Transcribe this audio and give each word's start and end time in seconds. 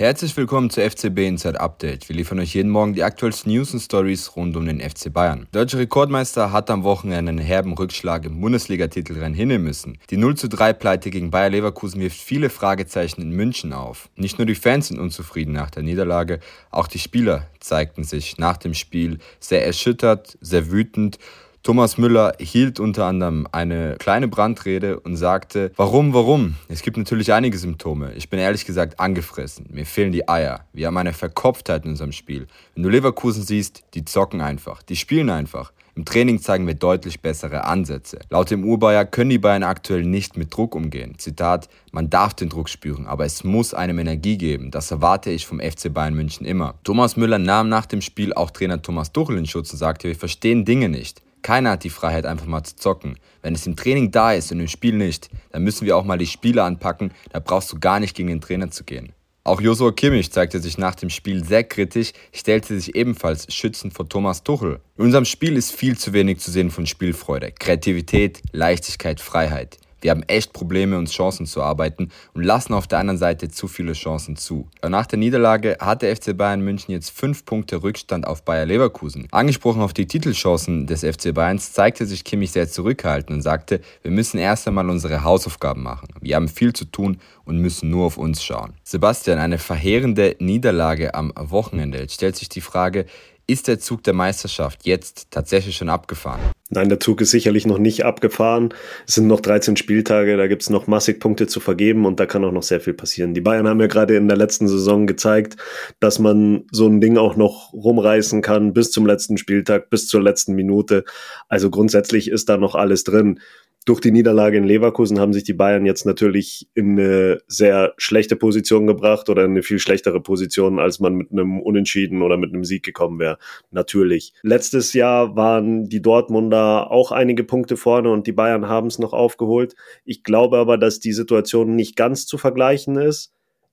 Herzlich 0.00 0.34
willkommen 0.34 0.70
zu 0.70 0.80
FCB 0.80 1.28
Inside 1.28 1.60
Update. 1.60 2.08
Wir 2.08 2.16
liefern 2.16 2.38
euch 2.38 2.54
jeden 2.54 2.70
Morgen 2.70 2.94
die 2.94 3.04
aktuellsten 3.04 3.52
News 3.52 3.74
und 3.74 3.80
Stories 3.80 4.34
rund 4.34 4.56
um 4.56 4.64
den 4.64 4.80
FC 4.80 5.12
Bayern. 5.12 5.46
Der 5.52 5.60
deutsche 5.60 5.76
Rekordmeister 5.76 6.52
hat 6.52 6.70
am 6.70 6.84
Wochenende 6.84 7.28
einen 7.28 7.38
herben 7.38 7.74
Rückschlag 7.74 8.24
im 8.24 8.40
Bundesliga-Titelrennen 8.40 9.34
hinnehmen 9.34 9.64
müssen. 9.64 9.98
Die 10.08 10.16
0 10.16 10.38
zu 10.38 10.48
3 10.48 10.72
Pleite 10.72 11.10
gegen 11.10 11.30
Bayer 11.30 11.50
Leverkusen 11.50 12.00
wirft 12.00 12.16
viele 12.16 12.48
Fragezeichen 12.48 13.20
in 13.20 13.32
München 13.32 13.74
auf. 13.74 14.08
Nicht 14.16 14.38
nur 14.38 14.46
die 14.46 14.54
Fans 14.54 14.88
sind 14.88 14.98
unzufrieden 14.98 15.52
nach 15.52 15.68
der 15.68 15.82
Niederlage, 15.82 16.40
auch 16.70 16.86
die 16.86 16.98
Spieler 16.98 17.46
zeigten 17.58 18.02
sich 18.02 18.38
nach 18.38 18.56
dem 18.56 18.72
Spiel 18.72 19.18
sehr 19.38 19.66
erschüttert, 19.66 20.38
sehr 20.40 20.70
wütend 20.70 21.18
Thomas 21.62 21.98
Müller 21.98 22.32
hielt 22.38 22.80
unter 22.80 23.04
anderem 23.04 23.46
eine 23.52 23.96
kleine 23.98 24.28
Brandrede 24.28 24.98
und 24.98 25.16
sagte, 25.16 25.72
warum, 25.76 26.14
warum? 26.14 26.56
Es 26.68 26.80
gibt 26.80 26.96
natürlich 26.96 27.34
einige 27.34 27.58
Symptome. 27.58 28.14
Ich 28.14 28.30
bin 28.30 28.38
ehrlich 28.38 28.64
gesagt 28.64 28.98
angefressen. 28.98 29.66
Mir 29.70 29.84
fehlen 29.84 30.10
die 30.10 30.26
Eier. 30.26 30.64
Wir 30.72 30.86
haben 30.86 30.96
eine 30.96 31.12
Verkopftheit 31.12 31.84
in 31.84 31.90
unserem 31.90 32.12
Spiel. 32.12 32.46
Wenn 32.74 32.82
du 32.82 32.88
Leverkusen 32.88 33.42
siehst, 33.42 33.84
die 33.92 34.06
zocken 34.06 34.40
einfach. 34.40 34.82
Die 34.82 34.96
spielen 34.96 35.28
einfach. 35.28 35.70
Im 35.94 36.06
Training 36.06 36.40
zeigen 36.40 36.66
wir 36.66 36.72
deutlich 36.72 37.20
bessere 37.20 37.64
Ansätze. 37.64 38.20
Laut 38.30 38.50
dem 38.50 38.64
Urbayer 38.64 39.04
können 39.04 39.28
die 39.28 39.38
Bayern 39.38 39.62
aktuell 39.62 40.04
nicht 40.04 40.38
mit 40.38 40.56
Druck 40.56 40.74
umgehen. 40.74 41.18
Zitat, 41.18 41.68
man 41.92 42.08
darf 42.08 42.32
den 42.32 42.48
Druck 42.48 42.70
spüren, 42.70 43.06
aber 43.06 43.26
es 43.26 43.44
muss 43.44 43.74
einem 43.74 43.98
Energie 43.98 44.38
geben. 44.38 44.70
Das 44.70 44.90
erwarte 44.90 45.28
ich 45.28 45.46
vom 45.46 45.60
FC 45.60 45.92
Bayern 45.92 46.14
München 46.14 46.46
immer. 46.46 46.76
Thomas 46.84 47.18
Müller 47.18 47.38
nahm 47.38 47.68
nach 47.68 47.84
dem 47.84 48.00
Spiel 48.00 48.32
auch 48.32 48.50
Trainer 48.50 48.80
Thomas 48.80 49.12
Tuchel 49.12 49.36
in 49.36 49.44
Schutz 49.44 49.70
und 49.72 49.78
sagte, 49.78 50.08
wir 50.08 50.16
verstehen 50.16 50.64
Dinge 50.64 50.88
nicht. 50.88 51.20
Keiner 51.42 51.70
hat 51.70 51.84
die 51.84 51.90
Freiheit, 51.90 52.26
einfach 52.26 52.46
mal 52.46 52.62
zu 52.62 52.76
zocken. 52.76 53.18
Wenn 53.42 53.54
es 53.54 53.66
im 53.66 53.76
Training 53.76 54.10
da 54.10 54.32
ist 54.32 54.52
und 54.52 54.60
im 54.60 54.68
Spiel 54.68 54.94
nicht, 54.94 55.30
dann 55.52 55.62
müssen 55.62 55.86
wir 55.86 55.96
auch 55.96 56.04
mal 56.04 56.18
die 56.18 56.26
Spiele 56.26 56.62
anpacken. 56.62 57.12
Da 57.32 57.40
brauchst 57.40 57.72
du 57.72 57.78
gar 57.78 58.00
nicht 58.00 58.14
gegen 58.14 58.28
den 58.28 58.40
Trainer 58.40 58.70
zu 58.70 58.84
gehen. 58.84 59.12
Auch 59.42 59.60
Josua 59.60 59.90
Kimmich 59.92 60.30
zeigte 60.30 60.60
sich 60.60 60.76
nach 60.76 60.94
dem 60.94 61.08
Spiel 61.08 61.42
sehr 61.42 61.64
kritisch, 61.64 62.12
stellte 62.32 62.78
sich 62.78 62.94
ebenfalls 62.94 63.52
schützend 63.52 63.94
vor 63.94 64.06
Thomas 64.06 64.42
Tuchel. 64.42 64.80
In 64.98 65.04
unserem 65.04 65.24
Spiel 65.24 65.56
ist 65.56 65.72
viel 65.72 65.96
zu 65.96 66.12
wenig 66.12 66.40
zu 66.40 66.50
sehen 66.50 66.70
von 66.70 66.86
Spielfreude, 66.86 67.50
Kreativität, 67.58 68.42
Leichtigkeit, 68.52 69.18
Freiheit. 69.18 69.78
Wir 70.00 70.10
haben 70.10 70.22
echt 70.24 70.52
Probleme, 70.52 70.96
uns 70.98 71.12
Chancen 71.12 71.46
zu 71.46 71.62
arbeiten 71.62 72.10
und 72.34 72.42
lassen 72.42 72.74
auf 72.74 72.86
der 72.86 72.98
anderen 72.98 73.18
Seite 73.18 73.48
zu 73.48 73.68
viele 73.68 73.92
Chancen 73.92 74.36
zu. 74.36 74.68
Nach 74.86 75.06
der 75.06 75.18
Niederlage 75.18 75.76
hat 75.80 76.02
der 76.02 76.14
FC 76.14 76.36
Bayern 76.36 76.60
München 76.60 76.92
jetzt 76.92 77.10
fünf 77.10 77.44
Punkte 77.44 77.82
Rückstand 77.82 78.26
auf 78.26 78.44
Bayer 78.44 78.66
Leverkusen. 78.66 79.28
Angesprochen 79.30 79.82
auf 79.82 79.92
die 79.92 80.06
Titelchancen 80.06 80.86
des 80.86 81.00
FC 81.00 81.34
Bayerns 81.34 81.72
zeigte 81.72 82.06
sich 82.06 82.24
Kimmich 82.24 82.52
sehr 82.52 82.68
zurückhaltend 82.68 83.36
und 83.36 83.42
sagte, 83.42 83.80
wir 84.02 84.10
müssen 84.10 84.38
erst 84.38 84.66
einmal 84.66 84.88
unsere 84.88 85.24
Hausaufgaben 85.24 85.82
machen. 85.82 86.08
Wir 86.20 86.36
haben 86.36 86.48
viel 86.48 86.72
zu 86.72 86.84
tun 86.84 87.18
und 87.44 87.58
müssen 87.58 87.90
nur 87.90 88.06
auf 88.06 88.16
uns 88.16 88.42
schauen. 88.42 88.74
Sebastian, 88.84 89.38
eine 89.38 89.58
verheerende 89.58 90.36
Niederlage 90.38 91.14
am 91.14 91.32
Wochenende. 91.36 91.98
Jetzt 91.98 92.14
stellt 92.14 92.36
sich 92.36 92.48
die 92.48 92.60
Frage, 92.60 93.06
ist 93.50 93.68
der 93.68 93.80
Zug 93.80 94.02
der 94.04 94.14
Meisterschaft 94.14 94.86
jetzt 94.86 95.30
tatsächlich 95.30 95.76
schon 95.76 95.88
abgefahren? 95.88 96.40
Nein, 96.68 96.88
der 96.88 97.00
Zug 97.00 97.20
ist 97.20 97.32
sicherlich 97.32 97.66
noch 97.66 97.78
nicht 97.78 98.04
abgefahren. 98.04 98.72
Es 99.06 99.16
sind 99.16 99.26
noch 99.26 99.40
13 99.40 99.76
Spieltage, 99.76 100.36
da 100.36 100.46
gibt 100.46 100.62
es 100.62 100.70
noch 100.70 100.86
massig 100.86 101.18
Punkte 101.18 101.48
zu 101.48 101.58
vergeben 101.58 102.06
und 102.06 102.20
da 102.20 102.26
kann 102.26 102.44
auch 102.44 102.52
noch 102.52 102.62
sehr 102.62 102.80
viel 102.80 102.94
passieren. 102.94 103.34
Die 103.34 103.40
Bayern 103.40 103.66
haben 103.66 103.80
ja 103.80 103.88
gerade 103.88 104.16
in 104.16 104.28
der 104.28 104.36
letzten 104.36 104.68
Saison 104.68 105.06
gezeigt, 105.06 105.56
dass 105.98 106.20
man 106.20 106.64
so 106.70 106.86
ein 106.86 107.00
Ding 107.00 107.16
auch 107.16 107.34
noch 107.34 107.72
rumreißen 107.72 108.40
kann 108.40 108.72
bis 108.72 108.92
zum 108.92 109.04
letzten 109.04 109.36
Spieltag, 109.36 109.90
bis 109.90 110.06
zur 110.06 110.22
letzten 110.22 110.54
Minute. 110.54 111.04
Also 111.48 111.70
grundsätzlich 111.70 112.30
ist 112.30 112.48
da 112.48 112.56
noch 112.56 112.76
alles 112.76 113.02
drin 113.02 113.40
durch 113.86 114.00
die 114.00 114.10
Niederlage 114.10 114.58
in 114.58 114.64
Leverkusen 114.64 115.18
haben 115.18 115.32
sich 115.32 115.44
die 115.44 115.54
Bayern 115.54 115.86
jetzt 115.86 116.04
natürlich 116.04 116.68
in 116.74 116.98
eine 116.98 117.40
sehr 117.46 117.94
schlechte 117.96 118.36
Position 118.36 118.86
gebracht 118.86 119.28
oder 119.28 119.44
in 119.44 119.52
eine 119.52 119.62
viel 119.62 119.78
schlechtere 119.78 120.20
Position, 120.20 120.78
als 120.78 121.00
man 121.00 121.14
mit 121.14 121.32
einem 121.32 121.60
Unentschieden 121.60 122.22
oder 122.22 122.36
mit 122.36 122.52
einem 122.52 122.64
Sieg 122.64 122.82
gekommen 122.82 123.18
wäre. 123.18 123.38
Natürlich. 123.70 124.34
Letztes 124.42 124.92
Jahr 124.92 125.34
waren 125.34 125.88
die 125.88 126.02
Dortmunder 126.02 126.90
auch 126.90 127.10
einige 127.10 127.42
Punkte 127.42 127.76
vorne 127.76 128.10
und 128.10 128.26
die 128.26 128.32
Bayern 128.32 128.68
haben 128.68 128.88
es 128.88 128.98
noch 128.98 129.14
aufgeholt. 129.14 129.74
Ich 130.04 130.24
glaube 130.24 130.58
aber, 130.58 130.76
dass 130.76 131.00
die 131.00 131.12
Situation 131.12 131.74
nicht 131.74 131.96
ganz 131.96 132.26
zu 132.26 132.36
vergleichen 132.36 132.96
ist. 132.96 133.32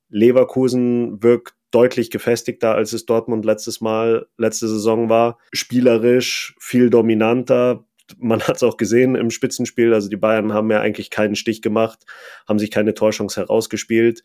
Leverkusen 0.10 1.22
wirkt 1.22 1.54
deutlich 1.72 2.12
gefestigter, 2.12 2.76
als 2.76 2.94
es 2.94 3.06
Dortmund 3.06 3.44
letztes 3.44 3.82
Mal, 3.82 4.28
letzte 4.38 4.68
Saison 4.68 5.10
war. 5.10 5.38
Spielerisch 5.52 6.56
viel 6.60 6.90
dominanter, 6.90 7.87
man 8.18 8.42
hat 8.42 8.58
es 8.58 8.64
auch 8.64 8.78
gesehen 8.78 9.16
im 9.16 9.30
Spitzenspiel. 9.30 9.94
Also 9.94 10.10
die 10.10 10.18
Bayern 10.18 10.54
haben 10.54 10.72
ja 10.72 10.82
eigentlich 10.82 11.10
keinen 11.10 11.36
Stich 11.36 11.62
gemacht, 11.62 12.06
haben 12.48 12.60
sich 12.60 12.72
keine 12.72 12.94
Torchance 12.94 13.40
herausgespielt. 13.40 14.24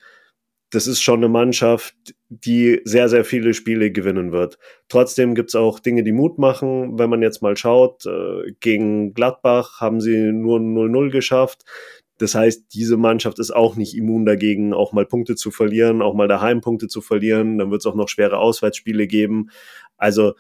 Das 0.70 0.86
ist 0.86 1.02
schon 1.02 1.18
eine 1.18 1.28
Mannschaft, 1.28 1.94
die 2.30 2.80
sehr, 2.84 3.10
sehr 3.10 3.26
viele 3.26 3.52
Spiele 3.52 3.92
gewinnen 3.92 4.32
wird. 4.32 4.58
Trotzdem 4.88 5.34
gibt 5.34 5.50
es 5.50 5.54
auch 5.54 5.78
Dinge, 5.78 6.02
die 6.02 6.12
Mut 6.12 6.38
machen. 6.38 6.98
Wenn 6.98 7.10
man 7.10 7.20
jetzt 7.20 7.42
mal 7.42 7.58
schaut, 7.58 8.06
äh, 8.06 8.52
gegen 8.60 9.12
Gladbach 9.12 9.80
haben 9.80 10.00
sie 10.00 10.32
nur 10.32 10.60
0-0 10.60 11.10
geschafft. 11.10 11.64
Das 12.16 12.34
heißt, 12.34 12.72
diese 12.72 12.96
Mannschaft 12.96 13.38
ist 13.38 13.50
auch 13.50 13.76
nicht 13.76 13.96
immun 13.96 14.24
dagegen, 14.24 14.72
auch 14.72 14.92
mal 14.92 15.04
Punkte 15.04 15.34
zu 15.34 15.50
verlieren, 15.50 16.00
auch 16.00 16.14
mal 16.14 16.28
daheim 16.28 16.60
Punkte 16.60 16.88
zu 16.88 17.02
verlieren. 17.02 17.58
Dann 17.58 17.70
wird 17.70 17.82
es 17.82 17.86
auch 17.86 17.96
noch 17.96 18.08
schwere 18.08 18.38
Auswärtsspiele 18.38 19.06
geben. 19.06 19.50
Also 19.98 20.34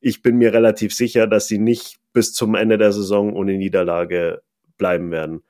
ich 0.00 0.22
bin 0.22 0.36
mir 0.36 0.52
relativ 0.52 0.94
sicher, 0.94 1.26
dass 1.26 1.48
sie 1.48 1.58
nicht 1.58 1.98
bis 2.16 2.32
zum 2.32 2.54
Ende 2.54 2.78
der 2.78 2.92
Saison 2.92 3.34
ohne 3.34 3.58
Niederlage 3.58 4.40
bleiben 4.78 5.10
werden. 5.10 5.42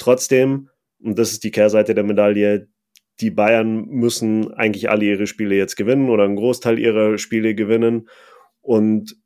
Trotzdem, 0.00 0.68
und 1.00 1.16
das 1.16 1.30
ist 1.30 1.44
die 1.44 1.52
Kehrseite 1.52 1.94
der 1.94 2.02
Medaille, 2.02 2.66
die 3.20 3.30
Bayern 3.30 3.86
müssen 3.86 4.52
eigentlich 4.54 4.90
alle 4.90 5.04
ihre 5.04 5.28
Spiele 5.28 5.54
jetzt 5.54 5.76
gewinnen 5.76 6.10
oder 6.10 6.24
einen 6.24 6.34
Großteil 6.34 6.80
ihrer 6.80 7.18
Spiele 7.18 7.54
gewinnen. 7.54 8.08
Und 8.62 9.16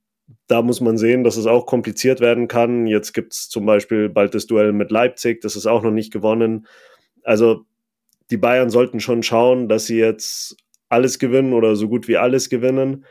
da 0.48 0.60
muss 0.60 0.82
man 0.82 0.98
sehen, 0.98 1.24
dass 1.24 1.38
es 1.38 1.46
auch 1.46 1.64
kompliziert 1.64 2.20
werden 2.20 2.46
kann. 2.46 2.86
Jetzt 2.86 3.14
gibt 3.14 3.32
es 3.32 3.48
zum 3.48 3.64
Beispiel 3.64 4.10
bald 4.10 4.34
das 4.34 4.46
Duell 4.46 4.74
mit 4.74 4.90
Leipzig, 4.90 5.40
das 5.40 5.56
ist 5.56 5.64
auch 5.64 5.82
noch 5.82 5.92
nicht 5.92 6.12
gewonnen. 6.12 6.66
Also 7.22 7.64
die 8.30 8.36
Bayern 8.36 8.68
sollten 8.68 9.00
schon 9.00 9.22
schauen, 9.22 9.70
dass 9.70 9.86
sie 9.86 9.98
jetzt 9.98 10.58
alles 10.90 11.18
gewinnen 11.18 11.54
oder 11.54 11.74
so 11.74 11.88
gut 11.88 12.06
wie 12.06 12.18
alles 12.18 12.50
gewinnen 12.50 13.06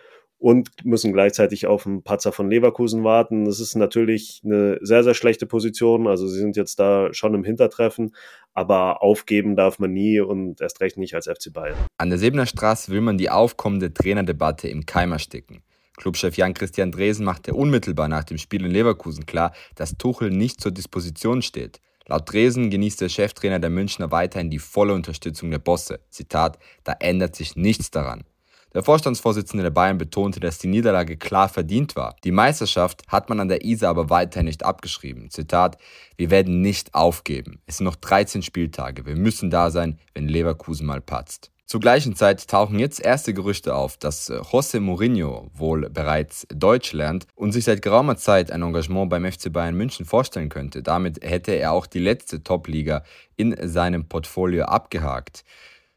und 0.45 0.85
müssen 0.85 1.11
gleichzeitig 1.11 1.66
auf 1.66 1.88
einen 1.88 2.03
Patzer 2.03 2.31
von 2.31 2.51
Leverkusen 2.51 3.03
warten. 3.03 3.45
Das 3.45 3.59
ist 3.59 3.73
natürlich 3.73 4.44
eine 4.45 4.78
sehr, 4.79 5.03
sehr 5.03 5.16
schlechte 5.16 5.47
Position. 5.47 6.06
Also 6.06 6.28
sie 6.28 6.38
sind 6.38 6.56
jetzt 6.56 6.79
da 6.79 7.11
schon 7.16 7.33
im 7.33 7.44
Hintertreffen, 7.44 8.13
aber 8.53 9.01
aufgeben 9.01 9.55
darf 9.55 9.79
man 9.79 9.91
nie 9.91 10.19
und 10.19 10.61
erst 10.61 10.81
recht 10.81 10.97
nicht 10.97 11.16
als 11.16 11.25
FC 11.25 11.51
Bayern. 11.51 11.79
An 11.97 12.09
der 12.09 12.19
Sebener 12.19 12.45
Straße 12.45 12.91
will 12.91 13.01
man 13.01 13.17
die 13.17 13.31
aufkommende 13.31 13.91
Trainerdebatte 13.91 14.67
im 14.67 14.85
Keim 14.85 15.13
ersticken. 15.13 15.63
Clubchef 15.97 16.38
Jan-Christian 16.38 16.91
Dresen 16.91 17.25
machte 17.25 17.55
unmittelbar 17.55 18.07
nach 18.07 18.23
dem 18.23 18.38
Spiel 18.38 18.63
in 18.66 18.72
Leverkusen 18.72 19.25
klar, 19.25 19.51
dass 19.73 19.97
Tuchel 19.97 20.29
nicht 20.29 20.61
zur 20.61 20.72
Disposition 20.72 21.41
steht. 21.41 21.81
Laut 22.05 22.31
Dresen 22.31 22.69
genießt 22.69 23.01
der 23.01 23.09
Cheftrainer 23.09 23.57
der 23.57 23.72
Münchner 23.72 24.11
weiterhin 24.11 24.51
die 24.51 24.59
volle 24.59 24.94
Unterstützung 24.94 25.50
der 25.50 25.57
Bosse. 25.57 26.01
Zitat, 26.11 26.59
da 26.84 26.94
ändert 27.00 27.35
sich 27.35 27.55
nichts 27.55 27.89
daran. 27.89 28.25
Der 28.75 28.83
Vorstandsvorsitzende 28.83 29.63
der 29.63 29.69
Bayern 29.69 29.97
betonte, 29.97 30.41
dass 30.41 30.57
die 30.57 30.67
Niederlage 30.67 31.15
klar 31.15 31.47
verdient 31.47 31.95
war. 31.95 32.17
Die 32.25 32.33
Meisterschaft 32.33 33.03
hat 33.07 33.29
man 33.29 33.39
an 33.39 33.47
der 33.47 33.63
Isar 33.63 33.89
aber 33.89 34.09
weiterhin 34.09 34.47
nicht 34.47 34.65
abgeschrieben. 34.65 35.31
Zitat, 35.31 35.77
wir 36.17 36.29
werden 36.29 36.59
nicht 36.59 36.93
aufgeben. 36.93 37.61
Es 37.67 37.77
sind 37.77 37.85
noch 37.85 37.95
13 37.95 38.41
Spieltage. 38.41 39.05
Wir 39.05 39.15
müssen 39.15 39.49
da 39.49 39.71
sein, 39.71 39.97
wenn 40.13 40.27
Leverkusen 40.27 40.85
mal 40.85 40.99
patzt. 40.99 41.51
Zur 41.65 41.79
gleichen 41.79 42.17
Zeit 42.17 42.45
tauchen 42.49 42.77
jetzt 42.77 42.99
erste 42.99 43.33
Gerüchte 43.33 43.73
auf, 43.73 43.95
dass 43.95 44.29
äh, 44.29 44.39
José 44.39 44.81
Mourinho 44.81 45.49
wohl 45.53 45.89
bereits 45.89 46.45
Deutsch 46.53 46.91
lernt 46.91 47.27
und 47.33 47.53
sich 47.53 47.63
seit 47.63 47.81
geraumer 47.81 48.17
Zeit 48.17 48.51
ein 48.51 48.61
Engagement 48.61 49.09
beim 49.09 49.23
FC 49.23 49.53
Bayern 49.53 49.75
München 49.75 50.05
vorstellen 50.05 50.49
könnte. 50.49 50.83
Damit 50.83 51.23
hätte 51.23 51.53
er 51.53 51.71
auch 51.71 51.87
die 51.87 51.99
letzte 51.99 52.43
Top-Liga 52.43 53.03
in 53.37 53.55
seinem 53.67 54.09
Portfolio 54.09 54.65
abgehakt. 54.65 55.45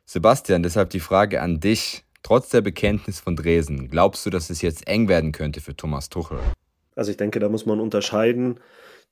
Sebastian, 0.05 0.63
deshalb 0.63 0.91
die 0.91 1.01
Frage 1.01 1.43
an 1.43 1.59
dich. 1.59 2.05
Trotz 2.29 2.51
der 2.51 2.61
Bekenntnis 2.61 3.21
von 3.21 3.37
Dresen, 3.37 3.89
glaubst 3.89 4.27
du, 4.27 4.29
dass 4.29 4.51
es 4.51 4.61
jetzt 4.61 4.87
eng 4.87 5.09
werden 5.09 5.33
könnte 5.33 5.63
für 5.63 5.75
Thomas 5.75 6.11
Tuchel? 6.11 6.39
Also 6.95 7.11
ich 7.11 7.17
denke, 7.17 7.39
da 7.39 7.49
muss 7.49 7.65
man 7.65 7.81
unterscheiden 7.81 8.61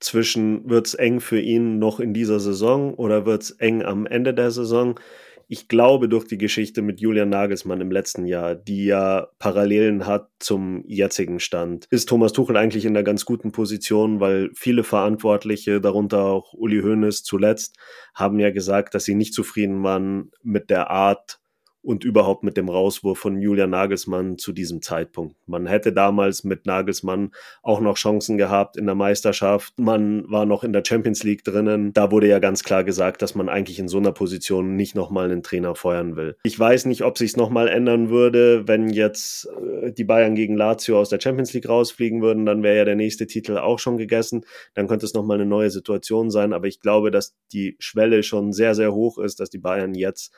zwischen 0.00 0.68
wird 0.68 0.88
es 0.88 0.92
eng 0.92 1.20
für 1.20 1.40
ihn 1.40 1.78
noch 1.78 1.98
in 1.98 2.12
dieser 2.12 2.40
Saison 2.40 2.92
oder 2.92 3.24
wird 3.24 3.44
es 3.44 3.52
eng 3.52 3.82
am 3.82 4.04
Ende 4.04 4.34
der 4.34 4.50
Saison. 4.50 5.00
Ich 5.48 5.66
glaube, 5.66 6.10
durch 6.10 6.26
die 6.26 6.36
Geschichte 6.36 6.82
mit 6.82 7.00
Julian 7.00 7.30
Nagelsmann 7.30 7.80
im 7.80 7.90
letzten 7.90 8.26
Jahr, 8.26 8.54
die 8.54 8.84
ja 8.84 9.28
Parallelen 9.38 10.06
hat 10.06 10.28
zum 10.38 10.84
jetzigen 10.86 11.40
Stand, 11.40 11.86
ist 11.88 12.10
Thomas 12.10 12.34
Tuchel 12.34 12.58
eigentlich 12.58 12.84
in 12.84 12.94
einer 12.94 13.02
ganz 13.02 13.24
guten 13.24 13.50
Position, 13.50 14.20
weil 14.20 14.50
viele 14.52 14.84
Verantwortliche, 14.84 15.80
darunter 15.80 16.26
auch 16.26 16.52
Uli 16.52 16.82
Hoeneß 16.82 17.22
zuletzt, 17.22 17.78
haben 18.14 18.38
ja 18.40 18.50
gesagt, 18.50 18.94
dass 18.94 19.04
sie 19.04 19.14
nicht 19.14 19.32
zufrieden 19.32 19.82
waren 19.82 20.32
mit 20.42 20.68
der 20.68 20.90
Art, 20.90 21.40
und 21.86 22.04
überhaupt 22.04 22.42
mit 22.42 22.56
dem 22.56 22.68
Rauswurf 22.68 23.18
von 23.18 23.40
Julian 23.40 23.70
Nagelsmann 23.70 24.38
zu 24.38 24.52
diesem 24.52 24.82
Zeitpunkt. 24.82 25.36
Man 25.46 25.66
hätte 25.66 25.92
damals 25.92 26.42
mit 26.42 26.66
Nagelsmann 26.66 27.30
auch 27.62 27.80
noch 27.80 27.96
Chancen 27.96 28.36
gehabt 28.36 28.76
in 28.76 28.86
der 28.86 28.96
Meisterschaft. 28.96 29.72
Man 29.78 30.28
war 30.28 30.46
noch 30.46 30.64
in 30.64 30.72
der 30.72 30.82
Champions 30.84 31.22
League 31.22 31.44
drinnen. 31.44 31.92
Da 31.92 32.10
wurde 32.10 32.26
ja 32.26 32.40
ganz 32.40 32.64
klar 32.64 32.82
gesagt, 32.82 33.22
dass 33.22 33.36
man 33.36 33.48
eigentlich 33.48 33.78
in 33.78 33.86
so 33.86 33.98
einer 33.98 34.10
Position 34.10 34.74
nicht 34.74 34.96
nochmal 34.96 35.26
einen 35.26 35.44
Trainer 35.44 35.76
feuern 35.76 36.16
will. 36.16 36.36
Ich 36.42 36.58
weiß 36.58 36.86
nicht, 36.86 37.02
ob 37.02 37.18
sich's 37.18 37.36
nochmal 37.36 37.68
ändern 37.68 38.10
würde, 38.10 38.66
wenn 38.66 38.88
jetzt 38.88 39.48
äh, 39.82 39.92
die 39.92 40.04
Bayern 40.04 40.34
gegen 40.34 40.56
Lazio 40.56 40.98
aus 40.98 41.08
der 41.08 41.20
Champions 41.20 41.52
League 41.52 41.68
rausfliegen 41.68 42.20
würden, 42.20 42.46
dann 42.46 42.64
wäre 42.64 42.78
ja 42.78 42.84
der 42.84 42.96
nächste 42.96 43.28
Titel 43.28 43.58
auch 43.58 43.78
schon 43.78 43.96
gegessen. 43.96 44.44
Dann 44.74 44.88
könnte 44.88 45.06
es 45.06 45.14
nochmal 45.14 45.36
eine 45.36 45.46
neue 45.46 45.70
Situation 45.70 46.32
sein. 46.32 46.52
Aber 46.52 46.66
ich 46.66 46.80
glaube, 46.80 47.12
dass 47.12 47.36
die 47.52 47.76
Schwelle 47.78 48.24
schon 48.24 48.52
sehr, 48.52 48.74
sehr 48.74 48.92
hoch 48.92 49.18
ist, 49.18 49.38
dass 49.38 49.50
die 49.50 49.58
Bayern 49.58 49.94
jetzt 49.94 50.34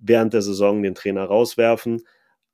während 0.00 0.34
der 0.34 0.42
Saison 0.42 0.82
den 0.82 0.94
Trainer 0.94 1.24
rauswerfen. 1.24 2.02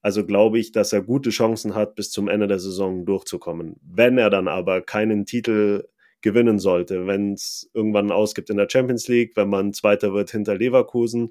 Also 0.03 0.25
glaube 0.25 0.59
ich, 0.59 0.73
dass 0.73 0.93
er 0.93 1.03
gute 1.03 1.31
Chancen 1.31 1.75
hat, 1.75 1.95
bis 1.95 2.11
zum 2.11 2.29
Ende 2.29 2.47
der 2.47 2.59
Saison 2.59 3.05
durchzukommen. 3.07 3.77
Wenn 3.83 4.19
er 4.19 4.31
dann 4.31 4.49
aber 4.49 4.83
keinen 4.83 5.27
Titel 5.27 5.89
gewinnen 6.21 6.59
sollte, 6.59 7.07
wenn 7.07 7.35
es 7.35 7.71
irgendwann 7.75 8.11
ausgibt 8.11 8.51
in 8.51 8.57
der 8.57 8.69
Champions 8.71 9.09
League, 9.09 9.37
wenn 9.37 9.49
man 9.49 9.73
Zweiter 9.73 10.13
wird 10.13 10.31
hinter 10.31 10.57
Leverkusen, 10.57 11.31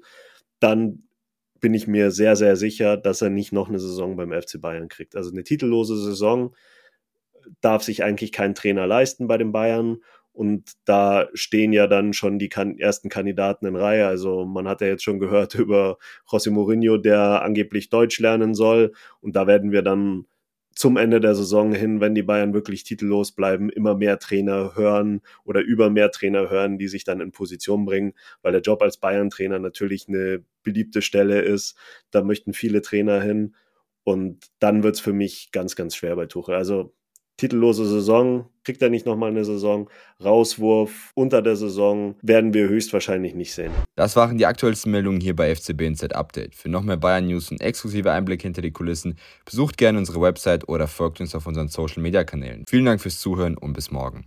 dann 0.60 1.06
bin 1.60 1.74
ich 1.74 1.86
mir 1.86 2.10
sehr, 2.10 2.36
sehr 2.36 2.56
sicher, 2.56 2.96
dass 2.96 3.22
er 3.22 3.30
nicht 3.30 3.52
noch 3.52 3.68
eine 3.68 3.78
Saison 3.78 4.16
beim 4.16 4.32
FC 4.32 4.60
Bayern 4.60 4.88
kriegt. 4.88 5.16
Also 5.16 5.30
eine 5.30 5.44
titellose 5.44 5.96
Saison 5.96 6.54
darf 7.60 7.82
sich 7.82 8.02
eigentlich 8.04 8.32
kein 8.32 8.54
Trainer 8.54 8.86
leisten 8.86 9.26
bei 9.26 9.38
den 9.38 9.52
Bayern. 9.52 9.98
Und 10.36 10.72
da 10.84 11.28
stehen 11.32 11.72
ja 11.72 11.86
dann 11.86 12.12
schon 12.12 12.38
die 12.38 12.50
kan 12.50 12.78
ersten 12.78 13.08
Kandidaten 13.08 13.64
in 13.64 13.74
Reihe. 13.74 14.06
Also 14.06 14.44
man 14.44 14.68
hat 14.68 14.82
ja 14.82 14.88
jetzt 14.88 15.02
schon 15.02 15.18
gehört 15.18 15.54
über 15.58 15.96
José 16.28 16.50
Mourinho, 16.50 16.98
der 16.98 17.42
angeblich 17.42 17.88
Deutsch 17.88 18.20
lernen 18.20 18.54
soll. 18.54 18.92
Und 19.22 19.34
da 19.34 19.46
werden 19.46 19.72
wir 19.72 19.80
dann 19.80 20.26
zum 20.74 20.98
Ende 20.98 21.20
der 21.20 21.34
Saison 21.34 21.72
hin, 21.72 22.02
wenn 22.02 22.14
die 22.14 22.22
Bayern 22.22 22.52
wirklich 22.52 22.84
titellos 22.84 23.32
bleiben, 23.32 23.70
immer 23.70 23.94
mehr 23.94 24.18
Trainer 24.18 24.72
hören 24.74 25.22
oder 25.44 25.62
über 25.62 25.88
mehr 25.88 26.10
Trainer 26.10 26.50
hören, 26.50 26.76
die 26.76 26.88
sich 26.88 27.04
dann 27.04 27.22
in 27.22 27.32
Position 27.32 27.86
bringen, 27.86 28.12
weil 28.42 28.52
der 28.52 28.60
Job 28.60 28.82
als 28.82 28.98
Bayern-Trainer 28.98 29.58
natürlich 29.58 30.06
eine 30.06 30.44
beliebte 30.62 31.00
Stelle 31.00 31.40
ist. 31.40 31.78
Da 32.10 32.22
möchten 32.22 32.52
viele 32.52 32.82
Trainer 32.82 33.22
hin. 33.22 33.54
Und 34.04 34.48
dann 34.58 34.82
wird's 34.82 35.00
für 35.00 35.14
mich 35.14 35.50
ganz, 35.50 35.76
ganz 35.76 35.96
schwer 35.96 36.14
bei 36.14 36.26
Tuchel. 36.26 36.54
Also 36.54 36.94
titellose 37.36 37.86
Saison, 37.86 38.46
kriegt 38.64 38.82
er 38.82 38.90
nicht 38.90 39.06
nochmal 39.06 39.30
eine 39.30 39.44
Saison, 39.44 39.88
Rauswurf 40.22 41.12
unter 41.14 41.42
der 41.42 41.56
Saison, 41.56 42.16
werden 42.22 42.54
wir 42.54 42.68
höchstwahrscheinlich 42.68 43.34
nicht 43.34 43.54
sehen. 43.54 43.72
Das 43.94 44.16
waren 44.16 44.38
die 44.38 44.46
aktuellsten 44.46 44.92
Meldungen 44.92 45.20
hier 45.20 45.36
bei 45.36 45.54
FCB 45.54 45.82
NZ 45.82 46.12
Update. 46.12 46.54
Für 46.54 46.68
noch 46.68 46.82
mehr 46.82 46.96
Bayern 46.96 47.26
News 47.26 47.50
und 47.50 47.60
exklusive 47.60 48.12
Einblicke 48.12 48.42
hinter 48.42 48.62
die 48.62 48.72
Kulissen, 48.72 49.18
besucht 49.44 49.76
gerne 49.76 49.98
unsere 49.98 50.20
Website 50.20 50.68
oder 50.68 50.88
folgt 50.88 51.20
uns 51.20 51.34
auf 51.34 51.46
unseren 51.46 51.68
Social 51.68 52.02
Media 52.02 52.24
Kanälen. 52.24 52.64
Vielen 52.68 52.84
Dank 52.84 53.00
fürs 53.00 53.20
Zuhören 53.20 53.56
und 53.56 53.72
bis 53.72 53.90
morgen. 53.90 54.26